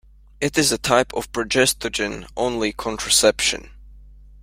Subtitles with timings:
[0.39, 3.69] It is a type of progestogen only contraception.